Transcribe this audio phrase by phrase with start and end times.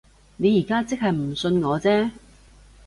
[0.37, 2.09] 你而家即係唔信我啫